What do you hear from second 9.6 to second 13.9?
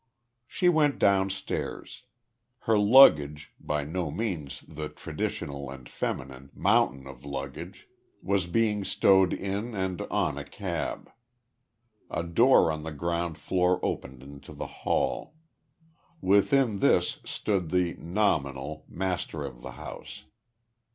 and on a cab. A door on the ground floor